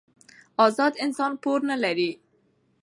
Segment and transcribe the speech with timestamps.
[0.65, 2.11] ازاد انسان پور نه لري.